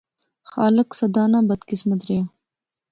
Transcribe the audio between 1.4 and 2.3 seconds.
بدقسمت ریا